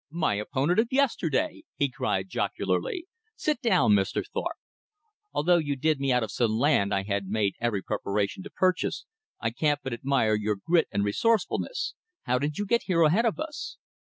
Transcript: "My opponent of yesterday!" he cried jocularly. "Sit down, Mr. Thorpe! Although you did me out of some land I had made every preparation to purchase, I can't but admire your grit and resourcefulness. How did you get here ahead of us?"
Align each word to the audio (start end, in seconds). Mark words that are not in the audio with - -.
"My 0.09 0.33
opponent 0.33 0.79
of 0.79 0.87
yesterday!" 0.89 1.61
he 1.75 1.87
cried 1.91 2.27
jocularly. 2.27 3.05
"Sit 3.35 3.61
down, 3.61 3.91
Mr. 3.91 4.23
Thorpe! 4.25 4.57
Although 5.31 5.59
you 5.59 5.75
did 5.75 5.99
me 5.99 6.11
out 6.11 6.23
of 6.23 6.31
some 6.31 6.53
land 6.53 6.91
I 6.91 7.03
had 7.03 7.27
made 7.27 7.53
every 7.61 7.83
preparation 7.83 8.41
to 8.41 8.49
purchase, 8.49 9.05
I 9.39 9.51
can't 9.51 9.79
but 9.83 9.93
admire 9.93 10.33
your 10.33 10.55
grit 10.55 10.87
and 10.91 11.03
resourcefulness. 11.05 11.93
How 12.23 12.39
did 12.39 12.57
you 12.57 12.65
get 12.65 12.81
here 12.87 13.03
ahead 13.03 13.27
of 13.27 13.39
us?" 13.39 13.77